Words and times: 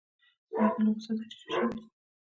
آیا 0.57 0.67
د 0.73 0.75
اوبو 0.87 1.01
سطحه 1.05 1.25
ټیټه 1.29 1.47
شوې؟ 1.53 1.79